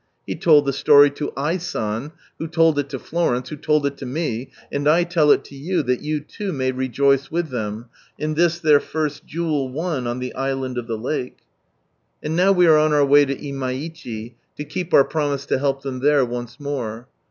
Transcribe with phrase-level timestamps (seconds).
[0.25, 1.57] He told the story to I.
[1.57, 5.43] San, who told it to Florence, who lold it to me, and I tell it
[5.43, 7.85] to you that you 100 may rejoice with them,
[8.17, 11.41] in this their first jewel won on the Island of the Lake....
[12.23, 15.83] And now we are on our way to Imaichi, to keep our promise to help
[15.83, 17.07] them there once more.